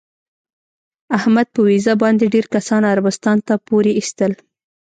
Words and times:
احمد 1.17 1.47
په 1.53 1.59
ویزه 1.67 1.93
باندې 2.03 2.25
ډېر 2.33 2.45
کسان 2.55 2.81
عربستان 2.93 3.37
ته 3.47 3.53
پورې 3.67 3.91
ایستل. 3.99 4.31